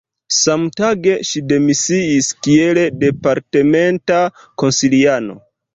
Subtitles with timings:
[0.35, 4.21] Samtage, ŝi demisiis kiel departementa
[4.65, 5.43] konsiliano.